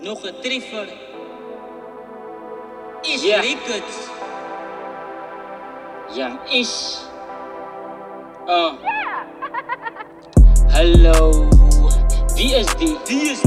Nog 0.00 0.22
een 0.22 0.34
treffer. 0.40 0.88
Is 3.02 3.22
Ja. 3.22 3.40
Ricketts. 3.40 3.96
Young 6.14 6.38
Ish. 6.50 6.96
Uh. 8.46 8.72
Hallo. 10.74 11.48
Wie 12.34 12.54
is 12.54 12.66
die? 12.78 12.96
Wie 13.06 13.30
is 13.30 13.40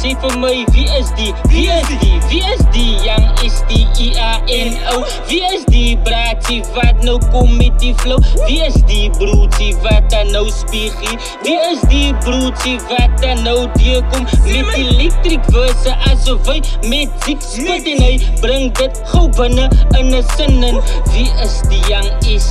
Sê 0.00 0.14
vir 0.20 0.38
my, 0.38 0.64
wie 0.72 0.88
is 0.98 1.12
die? 1.14 1.34
Wie 1.48 1.68
is 1.68 1.88
die? 2.00 2.20
Wie 2.28 2.42
is 2.52 2.62
die? 2.72 2.96
Young 3.04 3.27
is 3.46 3.62
die 3.68 3.86
I-A-N-O 4.08 5.04
Wie 5.28 5.42
is 5.54 5.64
die 5.72 5.96
braatie 6.06 6.62
wat 6.74 7.02
nou 7.06 7.18
kom 7.30 7.56
met 7.56 7.76
die 7.82 7.94
flow? 8.02 8.18
Wie 8.46 8.60
is 8.64 8.78
die 8.88 9.10
broodie 9.18 9.74
wat 9.84 10.10
dan 10.12 10.32
nou 10.32 10.46
spiegie? 10.50 11.18
Wie 11.44 11.58
is 11.70 11.82
die 11.92 12.14
broodie 12.24 12.78
wat 12.88 13.18
dan 13.22 13.42
nou 13.42 13.68
deurkom. 13.76 14.26
Met 14.44 14.74
electric 14.74 15.44
verse 15.52 15.94
asof 16.10 16.46
hy 16.48 16.58
met 16.88 17.12
ziek 17.26 17.42
spit 17.44 17.88
en 17.92 18.02
hy 18.02 18.14
bring 18.42 18.72
dit 18.78 19.02
gauw 19.12 19.28
binne 19.38 19.68
in 19.98 20.14
'n 20.14 20.24
sin 20.36 20.62
in 20.62 20.80
Wie 21.12 21.28
is 21.44 21.60
die 21.70 21.82
young 21.90 22.10
is 22.34 22.48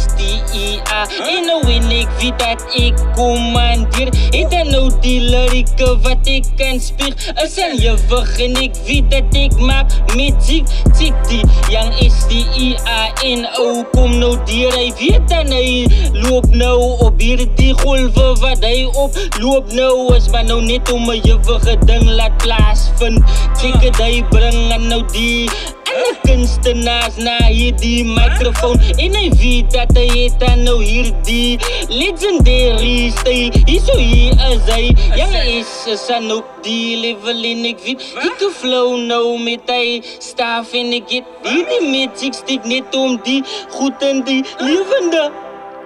IA. 0.53 1.07
Inno 1.27 1.59
ik 1.89 2.07
wie 2.19 2.33
dat 2.35 2.75
ik 2.75 2.93
commandeer. 3.15 4.07
Ik 4.29 4.47
ben 4.49 4.71
nou 4.71 4.91
die 5.01 5.21
lyrieken 5.21 6.01
wat 6.01 6.17
ik 6.23 6.45
kan 6.55 6.79
spier. 6.79 7.13
Er 7.33 7.47
zijn 7.47 7.77
jeugd 7.77 8.39
en 8.39 8.61
ik 8.61 8.71
wie 8.85 9.07
dat 9.07 9.23
ik 9.29 9.59
maak 9.59 9.91
met 10.05 10.15
muziek. 10.15 10.67
Tik 10.97 11.13
die, 11.27 11.41
yang 11.69 11.99
is 11.99 12.27
die 12.27 12.45
IA 12.57 13.21
in 13.21 13.47
ook 13.57 13.87
Kom 13.91 14.17
nou 14.17 14.37
die 14.45 14.69
rij 14.69 14.93
weer 14.97 15.21
dan 15.27 15.45
hij. 15.45 15.87
Loop 16.11 16.45
nou 16.49 16.99
op 16.99 17.19
hier 17.19 17.47
die 17.55 17.73
golven 17.73 18.39
wat 18.39 18.57
hij 18.59 18.85
op. 18.85 19.17
Loop 19.39 19.71
nou 19.71 20.13
als 20.13 20.29
maar 20.29 20.45
nou 20.45 20.61
niet 20.61 20.91
om 20.91 21.11
je 21.11 21.21
jeugd 21.21 21.87
ding 21.87 22.09
laat 22.09 22.37
plaatsvinden. 22.37 23.25
Tikken 23.61 23.91
die 23.91 24.23
brengen 24.23 24.87
nou 24.87 25.03
die 25.11 25.49
de 25.97 26.15
Kunstenaars 26.21 27.15
na 27.15 27.43
hier 27.43 27.75
die 27.75 28.03
microfoon. 28.05 28.79
In 28.95 29.15
een 29.15 29.35
vita 29.37 29.85
te 29.85 30.55
nou 30.55 30.83
hier 30.83 31.11
die 31.23 31.59
legendary 31.87 33.11
style. 33.17 33.51
Hier 33.65 33.81
zo 33.85 33.97
hier 33.97 34.31
als 34.39 34.57
zij? 34.65 34.95
Ja 35.15 35.41
is 35.41 36.05
san 36.05 36.31
op 36.31 36.45
die 36.61 36.97
level 36.97 37.43
in 37.43 37.65
ik 37.65 37.77
wiep. 37.83 37.99
Ik 37.99 38.49
flow 38.53 39.05
nou 39.05 39.43
met 39.43 39.59
hij 39.65 40.03
staaf 40.17 40.73
in 40.73 40.93
ik 40.93 41.03
get. 41.07 41.23
Hier 41.43 41.65
die 41.67 41.89
mits 41.89 42.41
ik 42.45 42.63
net 42.63 42.95
om 42.95 43.19
die 43.23 43.43
goed 43.69 44.01
en 44.03 44.23
die 44.23 44.45
levende 44.57 45.31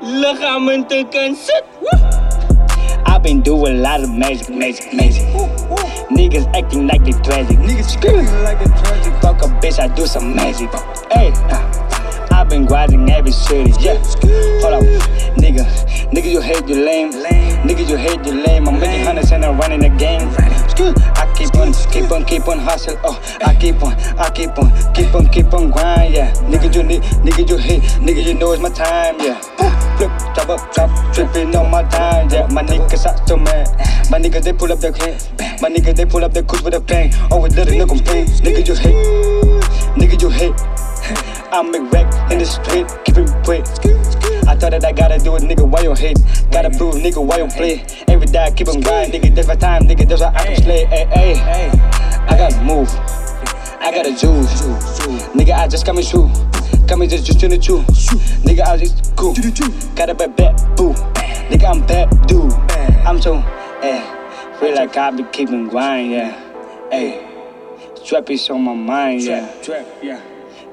lichamen 0.01 0.87
te 0.87 1.05
kunnen 1.09 1.35
zitten. 1.35 2.09
I've 3.07 3.21
been 3.21 3.41
doing 3.41 3.85
a 3.85 3.97
lot 3.97 4.03
of 4.03 4.09
magic, 4.09 4.49
magic, 4.49 4.93
magic. 4.93 5.60
Niggas 6.11 6.45
acting 6.53 6.87
like 6.87 7.03
they 7.05 7.13
tragic. 7.23 7.57
Niggas 7.59 7.91
screaming 7.91 8.25
like 8.43 8.59
they 8.59 8.65
tragic. 8.83 9.13
Fuck 9.21 9.41
a 9.43 9.47
bitch, 9.63 9.79
I 9.79 9.87
do 9.87 10.05
some 10.05 10.35
magic. 10.35 10.69
Hey, 11.11 11.31
uh, 11.47 12.27
I've 12.31 12.49
been 12.49 12.65
grinding 12.65 13.09
every 13.09 13.31
city. 13.31 13.71
Yeah, 13.79 13.95
hold 14.59 14.73
up, 14.73 14.83
nigga. 15.39 15.63
Nigga, 16.11 16.29
you 16.29 16.41
hate 16.41 16.67
you 16.67 16.83
lame. 16.83 17.11
Lame. 17.11 17.55
Nigga, 17.63 17.87
you 17.87 17.95
hate 17.95 18.25
you 18.25 18.33
lame. 18.33 18.67
I'm 18.67 18.79
making 18.79 19.05
hundreds 19.05 19.31
and 19.31 19.45
I'm 19.45 19.57
running 19.57 19.79
the 19.79 19.89
game. 19.89 20.27
I 21.15 21.31
keep 21.37 21.50
keep 22.11 22.19
on, 22.19 22.25
keep 22.25 22.47
on 22.47 22.59
hustle. 22.59 22.99
Oh, 23.03 23.19
I 23.45 23.55
keep 23.55 23.81
on, 23.81 23.93
I 24.19 24.29
keep 24.31 24.57
on, 24.57 24.93
keep 24.93 25.13
on, 25.15 25.27
keep 25.27 25.53
on 25.53 25.71
grind. 25.71 26.13
Yeah, 26.13 26.33
nigga, 26.49 26.73
you 26.73 26.83
need, 26.83 27.03
nigga, 27.23 27.47
you 27.47 27.57
hate, 27.57 27.83
nigga, 28.01 28.25
you 28.25 28.33
know 28.33 28.51
it's 28.51 28.61
my 28.61 28.69
time. 28.69 29.15
Yeah, 29.19 29.39
flip, 29.97 30.11
chop 30.35 30.49
up, 30.49 30.73
chop, 30.73 30.89
tripping 31.13 31.55
on 31.55 31.71
my 31.71 31.83
time. 31.83 32.29
Yeah, 32.29 32.47
my 32.47 32.63
niggas 32.63 33.05
out 33.05 33.27
so 33.27 33.37
mad. 33.37 33.67
My 34.09 34.19
niggas 34.19 34.43
they 34.43 34.53
pull 34.53 34.71
up 34.71 34.79
their 34.79 34.91
can. 34.91 35.17
My 35.61 35.69
niggas 35.69 35.95
they 35.95 36.05
pull 36.05 36.23
up 36.23 36.33
their 36.33 36.43
kush 36.43 36.61
with 36.63 36.73
a 36.73 36.81
bang. 36.81 37.13
Always 37.31 37.55
let 37.55 37.69
a 37.69 37.71
nigga 37.71 37.87
complain. 37.87 38.25
Nigga, 38.25 38.67
you 38.67 38.75
hate, 38.75 38.95
nigga, 39.95 40.21
you 40.21 40.29
hate. 40.29 40.55
I 41.53 41.61
make 41.63 41.91
rap 41.91 42.31
in 42.31 42.39
the 42.39 42.45
street, 42.45 42.87
keep 43.05 43.17
it 43.17 43.29
quick. 43.45 44.10
Thought 44.61 44.73
that 44.73 44.85
I 44.85 44.91
gotta 44.91 45.17
do 45.17 45.35
it, 45.35 45.41
nigga, 45.41 45.67
why 45.67 45.81
you 45.81 45.95
hate? 45.95 46.19
Gotta 46.51 46.69
prove, 46.69 46.93
nigga, 46.93 47.17
why 47.25 47.37
you 47.37 47.47
play? 47.47 47.83
Every 48.07 48.27
day 48.27 48.43
I 48.43 48.51
keep 48.51 48.67
on 48.67 48.79
grind, 48.79 49.11
nigga, 49.11 49.33
that's 49.33 49.47
my 49.47 49.55
time, 49.55 49.87
nigga, 49.87 50.07
that's 50.07 50.21
why 50.21 50.27
I 50.35 50.45
can 50.45 50.61
slay. 50.61 50.85
Hey, 50.85 51.05
hey, 51.05 51.33
Hey. 51.33 51.69
I 52.29 52.37
gotta 52.37 52.61
move, 52.61 52.87
I 53.81 53.89
gotta 53.89 54.11
juice. 54.11 54.61
Nigga, 55.33 55.53
I 55.57 55.67
just 55.67 55.83
coming 55.83 56.05
true. 56.05 56.29
Coming 56.87 57.09
just 57.09 57.25
just 57.25 57.39
to 57.39 57.47
the 57.47 57.57
truth. 57.57 57.87
Nigga, 58.45 58.61
I 58.67 58.77
just 58.77 59.15
cool. 59.15 59.33
Got 59.95 60.11
a 60.11 60.13
bad 60.13 60.37
boo. 60.77 60.93
Nigga, 61.49 61.65
I'm 61.65 61.83
bad 61.87 62.27
dude. 62.27 62.53
I'm 63.03 63.19
so, 63.19 63.37
eh. 63.81 64.59
Feel 64.59 64.75
like 64.75 64.95
I 64.95 65.09
be 65.09 65.23
keeping 65.31 65.69
grind, 65.69 66.11
yeah. 66.11 66.89
Hey, 66.91 67.27
strap 67.95 68.29
is 68.29 68.47
on 68.51 68.61
my 68.61 68.75
mind, 68.75 69.23
yeah. 69.23 69.51
Trap, 69.63 69.87
yeah. 70.03 70.21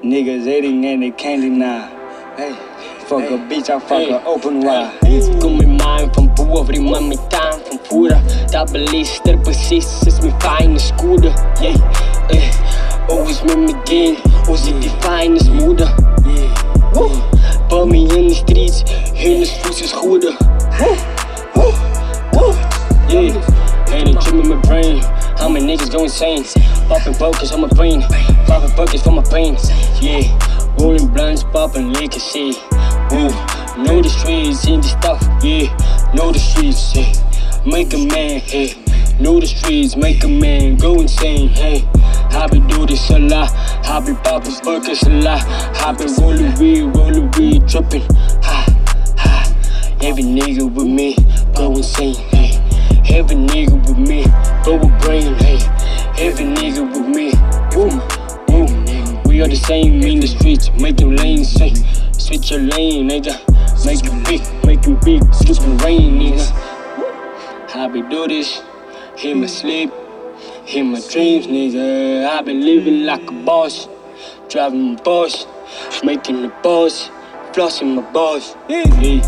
Niggas 0.04 0.44
hating 0.44 0.84
and 0.84 1.02
they 1.02 1.10
can't 1.10 1.40
deny. 1.40 1.88
Hey. 2.36 2.87
Fuck 3.08 3.30
a 3.30 3.38
bitch, 3.48 3.70
I 3.70 3.78
fuck 3.80 4.10
a 4.10 4.22
open 4.26 4.60
wide. 4.60 4.92
Kom 5.40 5.56
my 5.56 5.64
mind 5.64 6.14
van 6.14 6.74
iemand 6.74 7.08
met 7.08 7.30
tuin 7.30 7.60
van 7.64 7.78
voeren. 7.82 8.22
Dat 8.50 8.72
belister 8.72 9.38
precies 9.38 10.02
is 10.06 10.20
mijn 10.20 10.34
fijne 10.38 10.78
skoede. 10.78 11.32
Yeah, 11.60 11.74
eh, 12.28 12.50
always 13.08 13.42
met 13.42 13.58
me 13.58 13.74
gang, 13.84 14.18
ons 14.48 14.60
is 14.60 14.80
die 14.80 14.90
finest 15.00 15.50
moeder. 15.50 15.94
Yeah. 16.24 16.92
Woo, 16.92 17.10
Bouw 17.68 17.86
me 17.86 17.96
in 17.96 18.28
de 18.28 18.34
streets, 18.34 18.82
hun 19.14 19.40
is 19.40 19.52
voet 19.52 19.80
is 19.80 19.92
goede. 19.92 20.36
Yeah. 23.08 23.32
Hey, 23.88 24.04
they 24.04 24.12
tripping 24.12 24.48
my 24.48 24.60
brain. 24.60 25.02
How 25.38 25.48
many 25.48 25.76
niggas 25.76 25.90
go 25.90 26.02
insane? 26.02 26.44
Popping 26.88 27.14
focus 27.14 27.52
on 27.52 27.60
my 27.60 27.68
brain, 27.68 28.02
popping 28.46 28.76
buckets 28.76 29.02
for 29.02 29.12
my 29.12 29.22
pain. 29.22 29.56
Yeah, 30.00 30.28
rolling 30.78 31.08
blunts, 31.12 31.44
popping 31.44 31.92
liquor, 31.92 32.20
shit. 32.20 32.56
Woo, 33.10 33.28
know 33.82 34.02
the 34.02 34.08
streets 34.10 34.66
in 34.66 34.82
the 34.82 34.88
stuff, 34.88 35.22
yeah. 35.42 35.72
Know 36.12 36.30
the 36.30 36.38
streets, 36.38 36.94
yeah. 36.94 37.10
Make 37.64 37.94
a 37.94 37.98
man, 37.98 38.40
hey. 38.40 38.74
Know 39.18 39.40
the 39.40 39.46
streets, 39.46 39.96
make 39.96 40.22
a 40.24 40.28
man 40.28 40.76
go 40.76 41.00
insane, 41.00 41.48
hey. 41.48 41.88
I 42.30 42.46
been 42.48 42.66
do 42.66 42.84
this 42.84 43.08
a 43.08 43.18
lot, 43.18 43.50
I 43.86 44.00
been 44.04 44.16
popping 44.16 44.52
buckets 44.62 45.04
a 45.04 45.10
lot. 45.10 45.42
I 45.42 45.92
been 45.92 46.14
rolling 46.16 46.54
weed, 46.58 46.82
rolling 46.94 47.30
weed, 47.32 47.66
tripping, 47.66 48.02
ha, 48.42 48.66
ha. 49.16 49.96
Every 50.02 50.24
nigga 50.24 50.70
with 50.70 50.86
me 50.86 51.16
go 51.54 51.72
insane, 51.76 52.14
hey. 52.14 52.60
Every 53.08 53.36
nigga 53.36 53.88
with 53.88 53.98
me 53.98 54.24
go 54.66 54.76
with 54.76 55.00
brain, 55.00 55.34
hey. 55.36 55.58
Every 56.18 56.44
nigga 56.44 56.84
with 56.92 57.08
me, 57.08 57.32
boom, 57.72 58.02
boom. 58.46 59.22
We 59.24 59.40
are 59.40 59.48
the 59.48 59.56
same 59.56 60.02
in 60.02 60.20
the 60.20 60.26
streets, 60.26 60.70
making 60.78 61.16
lanes, 61.16 61.50
say. 61.50 61.72
Switch 62.28 62.50
your 62.50 62.60
lane, 62.60 63.08
nigga. 63.08 63.32
Make 63.86 64.04
it 64.04 64.26
big, 64.26 64.66
make 64.66 64.86
it 64.86 65.00
big, 65.02 65.22
dripping 65.46 65.78
rain, 65.78 66.20
nigga. 66.20 67.74
I 67.74 67.88
be 67.88 68.02
do 68.02 68.28
this, 68.28 68.60
in 69.24 69.40
my 69.40 69.46
sleep, 69.46 69.90
in 70.66 70.92
my 70.92 71.00
dreams, 71.10 71.46
nigga. 71.46 72.28
I 72.28 72.42
be 72.42 72.52
living 72.52 73.06
like 73.06 73.26
a 73.30 73.32
boss, 73.32 73.88
driving 74.50 74.92
my 74.92 75.02
boss, 75.02 75.46
making 76.04 76.42
the 76.42 76.48
boss, 76.62 77.08
flossing 77.52 77.94
my 77.94 78.02
boss. 78.12 78.54
Hey, 78.68 78.86
hey. 78.90 79.22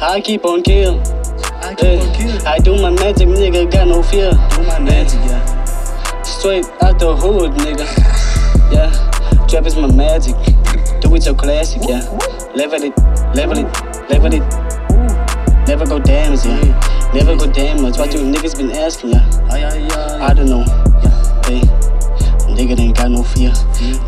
I 0.00 0.20
keep 0.24 0.44
on 0.44 0.62
killing. 0.62 1.00
I 1.00 1.74
keep 1.74 2.00
on 2.00 2.14
killing. 2.14 2.46
I 2.46 2.58
do 2.58 2.80
my 2.80 2.90
magic, 2.90 3.26
nigga, 3.26 3.68
got 3.72 3.88
no 3.88 4.04
fear. 4.04 4.30
Do 4.30 4.62
my 4.68 4.78
magic, 4.78 5.18
yeah. 5.24 6.22
Straight 6.22 6.64
out 6.80 7.00
the 7.00 7.16
hood, 7.16 7.50
nigga. 7.54 7.88
Yeah, 8.72 9.46
trap 9.48 9.66
is 9.66 9.76
my 9.76 9.92
magic. 9.92 10.34
It 11.14 11.22
so 11.22 11.34
classic, 11.34 11.82
yeah. 11.86 12.00
Level 12.56 12.82
it, 12.82 12.98
level 13.36 13.58
it, 13.58 13.68
level 14.08 14.32
it. 14.32 14.42
Never 15.68 15.86
go 15.86 15.98
damage, 16.00 16.44
yeah. 16.44 17.12
Never 17.14 17.36
go 17.36 17.46
damage. 17.46 17.98
What 17.98 18.14
you 18.14 18.20
niggas 18.20 18.56
been 18.56 18.72
asking, 18.72 19.10
yeah. 19.10 20.18
I 20.20 20.32
don't 20.32 20.48
know. 20.48 20.64
Hey, 21.44 21.60
nigga 22.56 22.76
they 22.76 22.84
ain't 22.84 22.96
got 22.96 23.10
no 23.10 23.22
fear. 23.22 23.50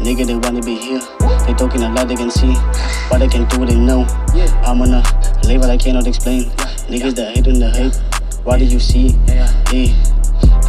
Nigga 0.02 0.26
they 0.26 0.34
wanna 0.34 0.62
be 0.62 0.76
here. 0.76 1.00
They 1.46 1.52
talking 1.55 1.82
a 1.82 1.93
lot 1.93 2.08
they 2.08 2.17
can 2.17 2.31
see. 2.31 2.55
What 3.08 3.19
they 3.19 3.28
can 3.28 3.46
do 3.49 3.67
they 3.67 3.78
know. 3.78 4.06
I'm 4.64 4.81
on 4.81 4.94
a 4.94 5.02
level 5.46 5.70
I 5.70 5.76
cannot 5.76 6.06
explain. 6.06 6.44
Niggas 6.88 7.14
that 7.17 7.37
hate 7.37 7.46
on 7.46 7.61
the 7.61 7.70
hate. 7.70 7.94
What 8.44 8.58
do 8.58 8.64
you 8.64 8.81
see? 8.81 9.12
Hey, 9.69 9.94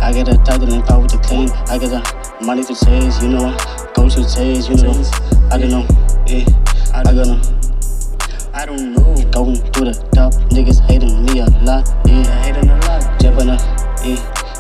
I 0.02 0.12
got 0.14 0.28
a 0.28 0.38
title 0.44 0.72
and 0.74 0.84
power 0.84 1.08
to 1.08 1.18
claim. 1.20 1.50
I 1.68 1.80
got 1.80 1.90
the 1.90 2.46
money 2.46 2.64
to 2.66 2.76
chase, 2.76 3.22
you 3.24 3.30
know. 3.30 3.58
Goals 3.96 4.16
to 4.16 4.24
chase, 4.24 4.68
you 4.68 4.76
know. 4.76 5.02
I 5.50 5.58
don't 5.58 5.72
know. 5.72 6.05
Yeah, 6.28 6.44
I 6.94 7.04
gonna 7.04 7.40
I 8.54 8.66
don't 8.66 8.94
know. 8.94 9.16
going 9.32 9.56
to 9.74 9.80
the 9.86 9.94
top. 10.14 10.34
Niggas 10.50 10.80
hating 10.88 11.24
me 11.26 11.40
a 11.40 11.46
lot. 11.62 11.88
I 12.06 12.10
Yeah, 12.10 12.42
hate 12.42 12.56
it 12.58 12.66
a 12.66 12.76
lot. 12.88 13.20
jumping 13.22 13.50
up. 13.50 13.60
Yeah, 14.04 14.18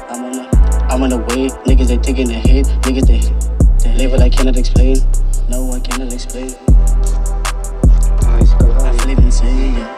I'm 0.10 0.24
on 0.26 0.32
the, 0.34 0.88
I'm 0.92 1.04
on 1.04 1.10
the 1.10 1.18
way. 1.18 1.50
Niggas 1.66 1.88
they 1.88 1.98
taking 1.98 2.28
the 2.28 2.36
hit. 2.36 2.68
Niggas 2.84 3.08
they, 3.08 3.22
they 3.90 3.98
level 3.98 4.22
I 4.22 4.30
cannot 4.30 4.58
explain. 4.58 4.98
No, 5.50 5.72
I 5.72 5.80
cannot 5.80 6.14
explain. 6.14 6.54
I 8.28 8.98
feel 9.00 9.18
insane. 9.18 9.74
Yeah. 9.74 9.95